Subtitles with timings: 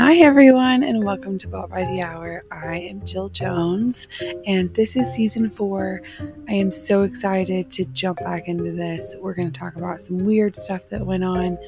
[0.00, 2.42] Hi, everyone, and welcome to Bought by the Hour.
[2.50, 4.08] I am Jill Jones,
[4.46, 6.00] and this is season four.
[6.48, 9.14] I am so excited to jump back into this.
[9.20, 11.58] We're going to talk about some weird stuff that went on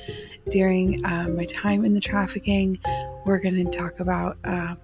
[0.49, 2.79] during uh, my time in the trafficking.
[3.27, 4.79] We're going to talk about um,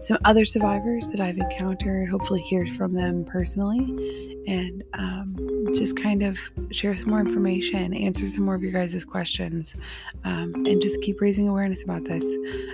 [0.00, 5.36] some other survivors that I've encountered, hopefully, hear from them personally, and um,
[5.78, 6.38] just kind of
[6.70, 9.76] share some more information, answer some more of your guys' questions,
[10.24, 12.24] um, and just keep raising awareness about this.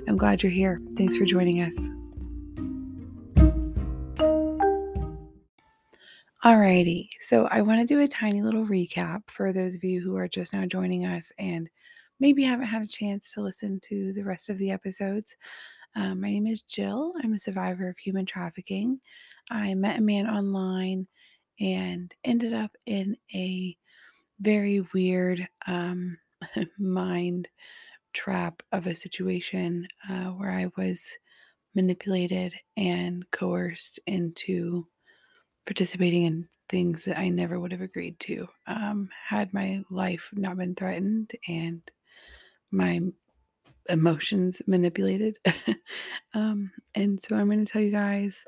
[0.08, 0.80] I'm glad you're here.
[0.96, 1.90] Thanks for joining us.
[6.44, 10.16] Alrighty, so I want to do a tiny little recap for those of you who
[10.16, 11.68] are just now joining us and
[12.20, 15.36] maybe haven't had a chance to listen to the rest of the episodes.
[15.96, 17.14] Um, my name is Jill.
[17.22, 19.00] I'm a survivor of human trafficking.
[19.50, 21.08] I met a man online
[21.60, 23.76] and ended up in a
[24.40, 26.18] very weird um,
[26.78, 27.48] mind
[28.12, 31.10] trap of a situation uh, where I was
[31.74, 34.86] manipulated and coerced into
[35.66, 38.48] participating in things that I never would have agreed to.
[38.66, 41.82] Um, had my life not been threatened and
[42.70, 43.00] my
[43.88, 45.38] emotions manipulated.
[46.34, 48.44] um, and so I'm going to tell you guys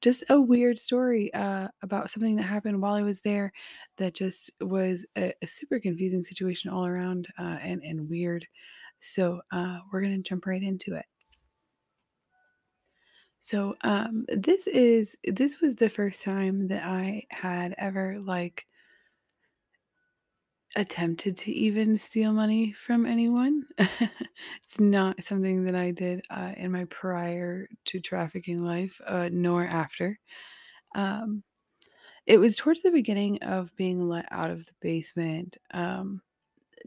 [0.00, 3.52] just a weird story uh, about something that happened while I was there
[3.96, 8.46] that just was a, a super confusing situation all around uh, and, and weird.
[9.00, 11.06] So uh, we're going to jump right into it.
[13.40, 18.66] So um, this is this was the first time that I had ever like
[20.76, 23.66] attempted to even steal money from anyone.
[23.78, 29.64] it's not something that I did uh, in my prior to trafficking life, uh, nor
[29.64, 30.18] after.
[30.94, 31.42] Um,
[32.26, 35.56] it was towards the beginning of being let out of the basement.
[35.72, 36.22] Um,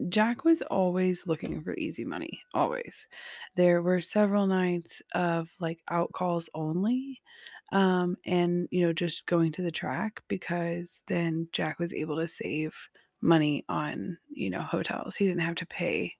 [0.08, 3.06] Jack was always looking for easy money, always.
[3.54, 7.20] There were several nights of like out calls only.
[7.72, 12.28] Um, and you know, just going to the track because then Jack was able to
[12.28, 12.74] save
[13.24, 15.16] money on, you know, hotels.
[15.16, 16.14] He didn't have to pay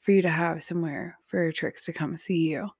[0.00, 2.70] for you to have somewhere for tricks to come see you.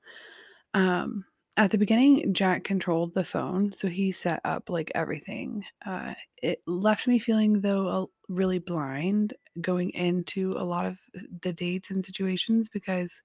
[0.74, 1.24] Um,
[1.56, 5.64] at the beginning, Jack controlled the phone, so he set up like everything.
[5.86, 10.98] Uh, it left me feeling though really blind going into a lot of
[11.42, 13.22] the dates and situations because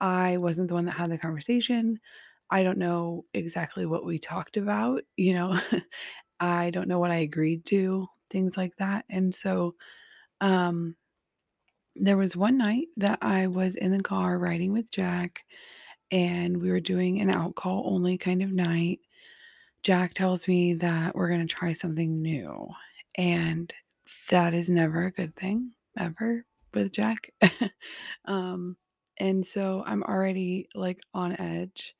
[0.00, 2.00] I wasn't the one that had the conversation.
[2.50, 5.58] I don't know exactly what we talked about, you know.
[6.40, 9.06] I don't know what I agreed to things like that.
[9.10, 9.76] And so
[10.42, 10.96] um
[11.96, 15.44] there was one night that I was in the car riding with Jack
[16.10, 19.00] and we were doing an out call only kind of night.
[19.82, 22.68] Jack tells me that we're going to try something new.
[23.16, 23.72] And
[24.30, 27.32] that is never a good thing ever with Jack.
[28.26, 28.76] um
[29.18, 31.94] and so I'm already like on edge.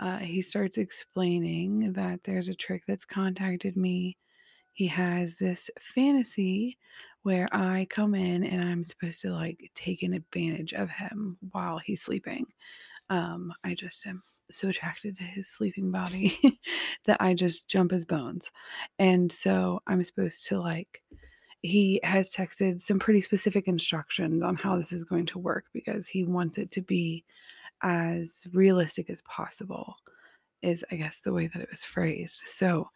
[0.00, 4.16] Uh, he starts explaining that there's a trick that's contacted me
[4.72, 6.78] he has this fantasy
[7.22, 11.78] where I come in and I'm supposed to like take an advantage of him while
[11.78, 12.46] he's sleeping.
[13.10, 16.38] Um, I just am so attracted to his sleeping body
[17.06, 18.50] that I just jump his bones.
[18.98, 21.00] And so I'm supposed to like
[21.62, 26.08] he has texted some pretty specific instructions on how this is going to work because
[26.08, 27.24] he wants it to be
[27.82, 29.96] as realistic as possible
[30.60, 32.42] is I guess the way that it was phrased.
[32.46, 32.88] So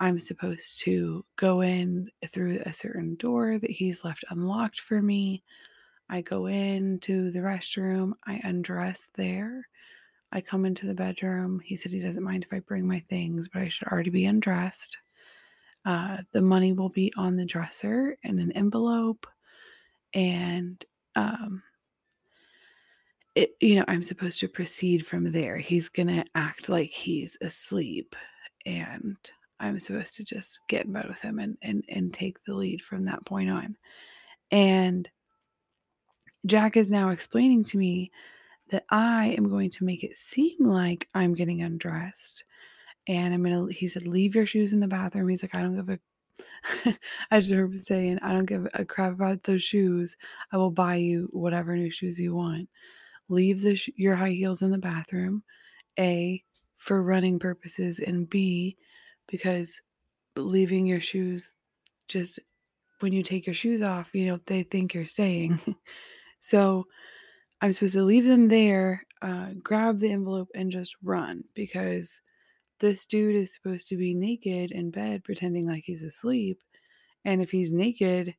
[0.00, 5.42] I'm supposed to go in through a certain door that he's left unlocked for me.
[6.08, 9.66] I go into the restroom, I undress there.
[10.30, 11.60] I come into the bedroom.
[11.64, 14.26] He said he doesn't mind if I bring my things, but I should already be
[14.26, 14.98] undressed.
[15.84, 19.26] Uh, the money will be on the dresser in an envelope.
[20.14, 20.84] And,
[21.16, 21.62] um,
[23.34, 25.56] it, you know, I'm supposed to proceed from there.
[25.56, 28.14] He's going to act like he's asleep.
[28.66, 29.16] And
[29.60, 32.82] I'm supposed to just get in bed with him and and and take the lead
[32.82, 33.76] from that point on.
[34.50, 35.08] And
[36.46, 38.10] Jack is now explaining to me
[38.70, 42.44] that I am going to make it seem like I'm getting undressed.
[43.08, 45.28] And I'm gonna he said, leave your shoes in the bathroom.
[45.28, 45.98] He's like, I don't give a
[47.30, 50.16] I just heard him saying, I don't give a crap about those shoes.
[50.52, 52.68] I will buy you whatever new shoes you want.
[53.28, 55.42] Leave the sh- your high heels in the bathroom.
[55.98, 56.42] A
[56.76, 58.76] for running purposes and B
[59.28, 59.80] because
[60.36, 61.54] leaving your shoes
[62.08, 62.38] just
[63.00, 65.60] when you take your shoes off, you know, they think you're staying.
[66.40, 66.86] so
[67.60, 72.20] I'm supposed to leave them there, uh, grab the envelope, and just run because
[72.80, 76.60] this dude is supposed to be naked in bed pretending like he's asleep.
[77.24, 78.34] And if he's naked,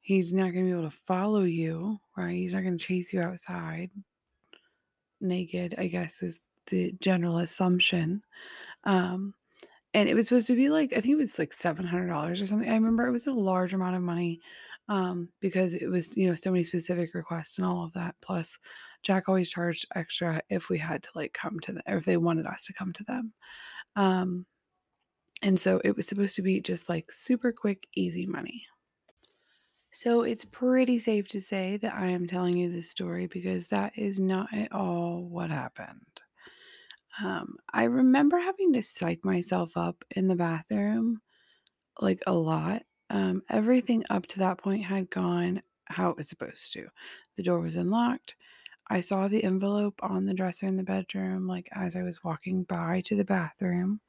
[0.00, 2.34] he's not going to be able to follow you, right?
[2.34, 3.90] He's not going to chase you outside.
[5.20, 8.22] naked, I guess, is the general assumption.
[8.84, 9.34] Um,
[9.94, 12.68] and it was supposed to be like I think it was like $700 or something.
[12.68, 14.40] I remember it was a large amount of money,
[14.88, 18.16] um, because it was, you know, so many specific requests and all of that.
[18.22, 18.58] Plus,
[19.02, 22.16] Jack always charged extra if we had to, like, come to the or if they
[22.18, 23.32] wanted us to come to them.
[23.96, 24.46] Um,
[25.42, 28.66] and so it was supposed to be just, like, super quick, easy money.
[29.92, 33.96] So it's pretty safe to say that I am telling you this story because that
[33.96, 36.20] is not at all what happened.
[37.22, 41.20] Um, I remember having to psych myself up in the bathroom,
[42.00, 42.82] like, a lot.
[43.10, 46.86] Um, everything up to that point had gone how it was supposed to.
[47.36, 48.34] The door was unlocked.
[48.90, 52.64] I saw the envelope on the dresser in the bedroom, like, as I was walking
[52.64, 54.00] by to the bathroom.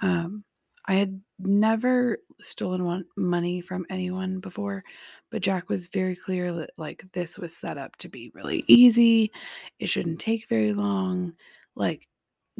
[0.00, 0.44] Um,
[0.86, 4.82] I had never stolen one money from anyone before,
[5.30, 9.30] but Jack was very clear that, like, this was set up to be really easy.
[9.78, 11.34] It shouldn't take very long.
[11.76, 12.08] Like,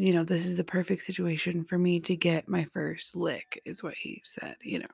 [0.01, 3.83] you know, this is the perfect situation for me to get my first lick, is
[3.83, 4.87] what he said, you know.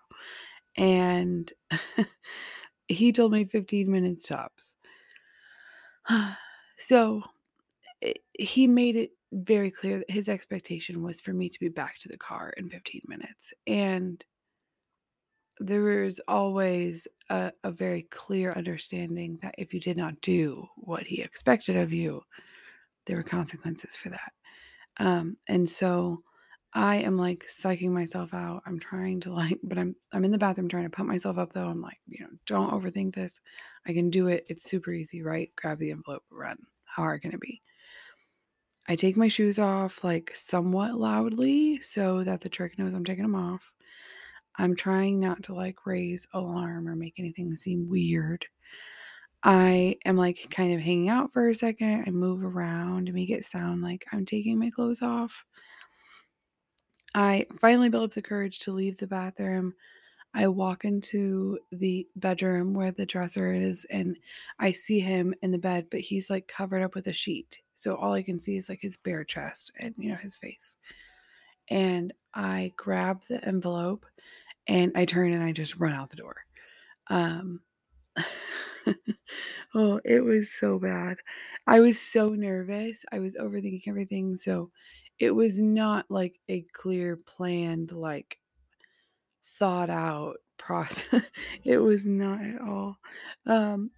[0.76, 1.52] And
[2.88, 4.76] he told me 15 minutes tops.
[6.78, 7.22] so
[8.04, 11.98] i- he made it very clear that his expectation was for me to be back
[12.00, 13.54] to the car in 15 minutes.
[13.66, 14.24] And
[15.58, 21.04] there was always a, a very clear understanding that if you did not do what
[21.04, 22.22] he expected of you,
[23.06, 24.32] there were consequences for that.
[24.98, 26.22] Um, and so
[26.72, 28.62] I am like psyching myself out.
[28.66, 31.52] I'm trying to like, but I'm I'm in the bathroom trying to pump myself up
[31.52, 31.68] though.
[31.68, 33.40] I'm like, you know, don't overthink this.
[33.86, 34.46] I can do it.
[34.48, 35.50] It's super easy, right?
[35.56, 36.58] Grab the envelope, run.
[36.84, 37.62] How hard can it be?
[38.88, 43.24] I take my shoes off like somewhat loudly so that the trick knows I'm taking
[43.24, 43.72] them off.
[44.56, 48.46] I'm trying not to like raise alarm or make anything seem weird.
[49.42, 52.04] I am like kind of hanging out for a second.
[52.06, 55.44] I move around to make it sound like I'm taking my clothes off.
[57.14, 59.74] I finally build up the courage to leave the bathroom.
[60.34, 64.18] I walk into the bedroom where the dresser is and
[64.58, 67.62] I see him in the bed, but he's like covered up with a sheet.
[67.74, 70.76] So all I can see is like his bare chest and, you know, his face.
[71.68, 74.04] And I grab the envelope
[74.66, 76.36] and I turn and I just run out the door.
[77.08, 77.60] Um,
[79.74, 81.18] oh, it was so bad.
[81.66, 83.04] I was so nervous.
[83.12, 84.36] I was overthinking everything.
[84.36, 84.70] So
[85.18, 88.38] it was not like a clear, planned, like
[89.44, 91.22] thought out process.
[91.64, 92.96] it was not at all.
[93.46, 93.90] Um,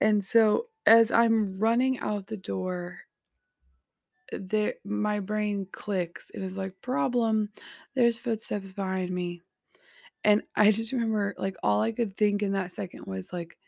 [0.00, 3.00] and so as I'm running out the door,
[4.32, 7.50] there my brain clicks and is like, problem,
[7.94, 9.42] there's footsteps behind me.
[10.24, 13.58] And I just remember like all I could think in that second was like,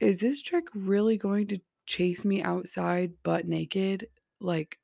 [0.00, 4.08] is this trick really going to chase me outside butt naked?
[4.40, 4.78] Like,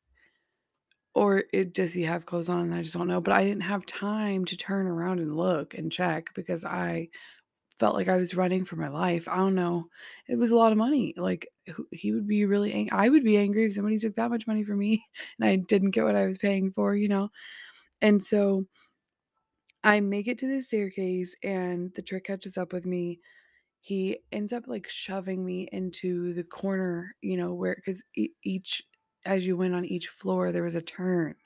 [1.15, 2.73] or it does he have clothes on?
[2.73, 3.21] I just don't know.
[3.21, 7.09] But I didn't have time to turn around and look and check because I
[7.81, 9.29] felt like I was running for my life.
[9.29, 9.89] I don't know.
[10.29, 11.15] It was a lot of money.
[11.17, 11.49] Like
[11.93, 14.65] he would be really ang- I would be angry if somebody took that much money
[14.65, 15.05] from me
[15.41, 17.31] and I didn't get what I was paying for, you know.
[18.03, 18.67] And so
[19.85, 23.21] I make it to the staircase and the trick catches up with me.
[23.81, 28.03] He ends up like shoving me into the corner, you know, where cuz
[28.45, 28.83] each
[29.27, 31.37] as you went on each floor there was a turn.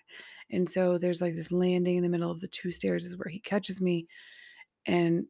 [0.50, 3.30] And so there's like this landing in the middle of the two stairs is where
[3.30, 4.08] he catches me
[4.86, 5.26] and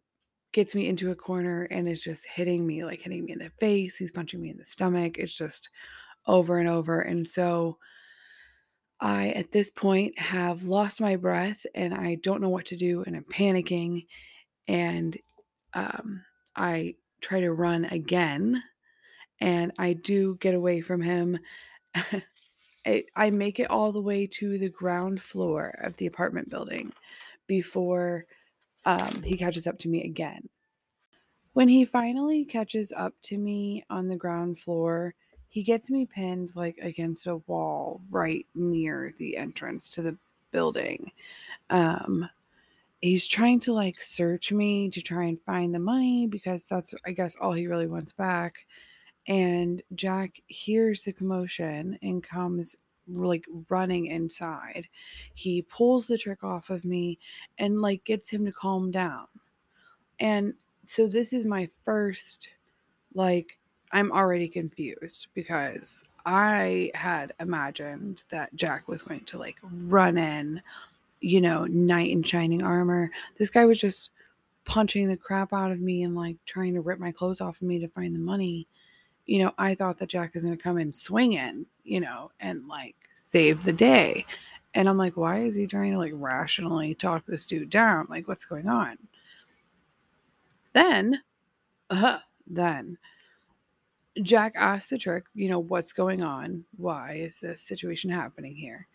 [0.53, 3.51] gets me into a corner and is just hitting me, like hitting me in the
[3.61, 3.97] face.
[3.97, 5.19] He's punching me in the stomach.
[5.19, 5.71] It's just
[6.27, 7.01] over and over.
[7.01, 7.79] And so
[9.01, 13.03] I, at this point, have lost my breath and I don't know what to do
[13.07, 14.07] and I'm panicking.
[14.69, 15.17] And
[15.75, 16.23] um,
[16.55, 18.63] I try to run again
[19.41, 21.39] and I do get away from him.
[23.17, 26.93] I, make it all the way to the ground floor of the apartment building
[27.47, 28.25] before
[28.85, 30.49] um, he catches up to me again.
[31.53, 35.15] When he finally catches up to me on the ground floor,
[35.51, 40.17] he gets me pinned like against a wall right near the entrance to the
[40.53, 41.11] building.
[41.71, 42.29] Um,
[43.01, 47.11] he's trying to like search me to try and find the money because that's, I
[47.11, 48.65] guess, all he really wants back.
[49.27, 52.77] And Jack hears the commotion and comes
[53.09, 54.87] like running inside.
[55.35, 57.19] He pulls the trick off of me
[57.59, 59.27] and like gets him to calm down.
[60.21, 60.55] And
[60.85, 62.51] so this is my first
[63.15, 63.59] like
[63.93, 70.63] I'm already confused because I had imagined that Jack was going to like run in,
[71.21, 73.11] you know, knight in shining armor.
[73.37, 74.11] This guy was just
[74.65, 77.63] punching the crap out of me and like trying to rip my clothes off of
[77.63, 78.69] me to find the money.
[79.27, 82.67] you know, I thought that Jack was going to come in swinging, you know, and
[82.67, 84.27] like save the day.
[84.75, 88.07] And I'm like, why is he trying to like rationally talk this dude down?
[88.11, 88.99] Like, what's going on?
[90.73, 91.23] Then,
[91.91, 92.99] uh, then
[94.23, 96.65] Jack asked the trick, you know, what's going on?
[96.77, 98.87] Why is this situation happening here?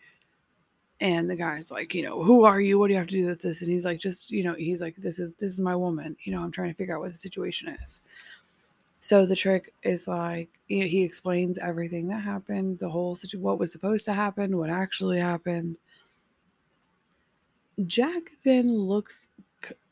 [1.00, 2.78] And the guy's like, you know, who are you?
[2.78, 3.60] What do you have to do with this?
[3.60, 6.16] And he's like, just, you know, he's like, this is this is my woman.
[6.20, 8.00] You know, I'm trying to figure out what the situation is.
[9.00, 13.72] So the trick is like he explains everything that happened, the whole situation, what was
[13.72, 15.76] supposed to happen, what actually happened.
[17.84, 19.28] Jack then looks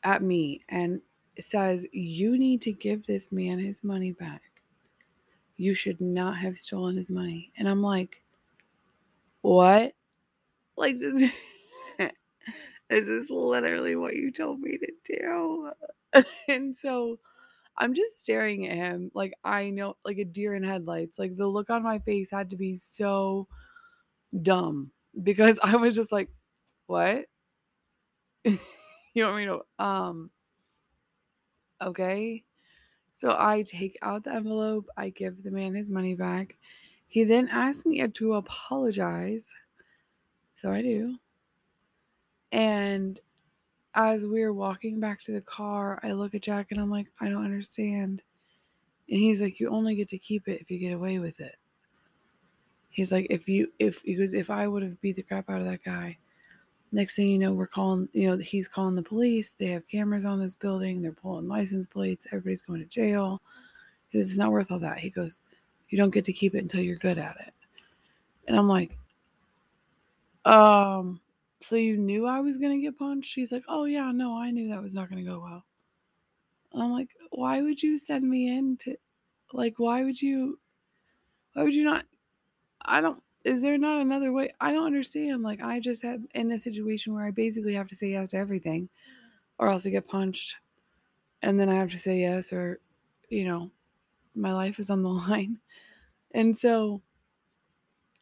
[0.03, 1.01] at me and
[1.39, 4.41] says, "You need to give this man his money back.
[5.57, 8.23] You should not have stolen his money." And I'm like,
[9.41, 9.93] "What?"
[10.77, 11.31] Like this,
[12.89, 15.71] this is literally what you told me to do.
[16.49, 17.19] and so
[17.77, 21.19] I'm just staring at him like I know like a deer in headlights.
[21.19, 23.47] Like the look on my face had to be so
[24.41, 24.91] dumb
[25.23, 26.29] because I was just like,
[26.87, 27.25] "What?"
[29.13, 30.31] you want me to um
[31.81, 32.43] okay.
[33.15, 36.57] So I take out the envelope, I give the man his money back.
[37.07, 39.53] He then asks me to apologize
[40.55, 41.17] so I do.
[42.51, 43.19] And
[43.93, 47.29] as we're walking back to the car, I look at Jack and I'm like, I
[47.29, 48.23] don't understand.
[49.09, 51.55] And he's like, You only get to keep it if you get away with it.
[52.89, 55.59] He's like, if you if he goes, if I would have beat the crap out
[55.59, 56.17] of that guy,
[56.95, 59.53] next thing you know, we're calling, you know, he's calling the police.
[59.53, 63.41] They have cameras on this building, they're pulling license plates, everybody's going to jail.
[64.11, 64.99] It's not worth all that.
[64.99, 65.41] He goes,
[65.89, 67.53] You don't get to keep it until you're good at it.
[68.47, 68.97] And I'm like,
[70.45, 71.19] um,
[71.59, 73.29] so you knew I was gonna get punched?
[73.29, 75.65] She's like, Oh yeah, no, I knew that was not gonna go well.
[76.71, 78.95] And I'm like, why would you send me in to
[79.53, 80.59] like why would you
[81.53, 82.05] why would you not
[82.81, 84.53] I don't is there not another way?
[84.59, 85.43] I don't understand.
[85.43, 88.37] Like I just had in a situation where I basically have to say yes to
[88.37, 88.89] everything
[89.59, 90.57] or else I get punched.
[91.41, 92.81] And then I have to say yes or
[93.29, 93.71] you know,
[94.35, 95.59] my life is on the line.
[96.31, 97.01] And so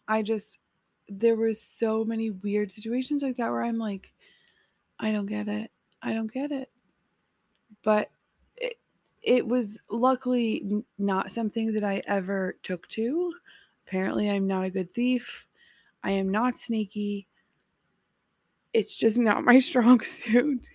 [0.08, 0.60] I just
[1.08, 4.13] there were so many weird situations like that where I'm like,
[5.00, 5.72] I don't get it.
[6.01, 6.72] I don't get it.
[7.84, 8.12] But
[8.58, 8.77] it,
[9.22, 13.34] it was luckily not something that I ever took to.
[13.88, 15.48] Apparently, I'm not a good thief.
[16.04, 17.28] I am not sneaky
[18.74, 20.68] it's just not my strong suit.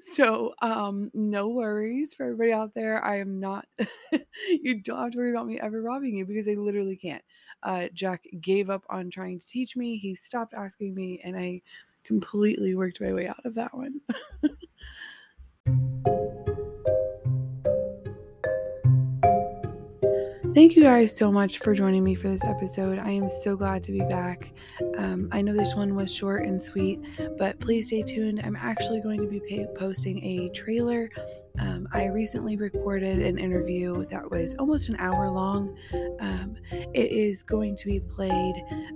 [0.00, 3.02] So, um, no worries for everybody out there.
[3.04, 3.66] I am not,
[4.48, 7.22] you don't have to worry about me ever robbing you because I literally can't.
[7.62, 9.96] Uh, Jack gave up on trying to teach me.
[9.96, 11.62] He stopped asking me, and I
[12.04, 14.00] completely worked my way out of that one.
[20.56, 22.98] Thank you guys so much for joining me for this episode.
[22.98, 24.54] I am so glad to be back.
[24.96, 26.98] Um, I know this one was short and sweet,
[27.36, 28.40] but please stay tuned.
[28.42, 31.10] I'm actually going to be posting a trailer.
[31.58, 35.76] Um, I recently recorded an interview that was almost an hour long.
[36.20, 36.56] Um,
[36.94, 38.54] it is going to be played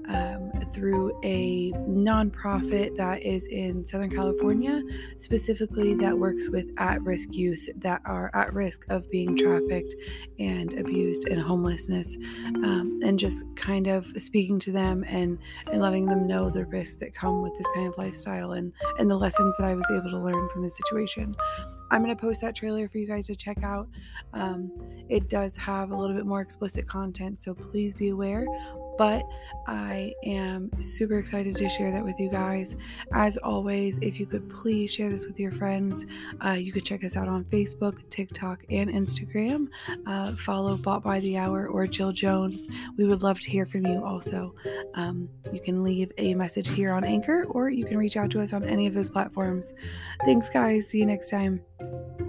[0.09, 4.83] um, through a nonprofit that is in Southern California,
[5.17, 9.95] specifically that works with at risk youth that are at risk of being trafficked
[10.38, 12.17] and abused and homelessness,
[12.64, 15.38] um, and just kind of speaking to them and,
[15.73, 19.11] and letting them know the risks that come with this kind of lifestyle and, and
[19.11, 21.35] the lessons that I was able to learn from this situation.
[21.90, 23.88] I'm going to post that trailer for you guys to check out.
[24.32, 24.70] Um,
[25.09, 28.47] it does have a little bit more explicit content, so please be aware
[29.00, 29.26] but
[29.66, 32.76] I am super excited to share that with you guys.
[33.14, 36.04] As always, if you could please share this with your friends,
[36.44, 39.68] uh, you could check us out on Facebook, TikTok, and Instagram.
[40.06, 42.68] Uh, follow Bought by the Hour or Jill Jones.
[42.99, 44.54] We would love to hear from you also.
[44.97, 48.42] Um, you can leave a message here on Anchor or you can reach out to
[48.42, 49.73] us on any of those platforms.
[50.26, 50.88] Thanks, guys.
[50.88, 51.62] See you next time.
[51.81, 52.20] Thank you